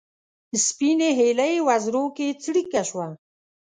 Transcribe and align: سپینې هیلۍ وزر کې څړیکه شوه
سپینې 0.65 1.09
هیلۍ 1.19 1.55
وزر 1.67 1.95
کې 2.15 2.27
څړیکه 2.43 2.81
شوه 2.89 3.07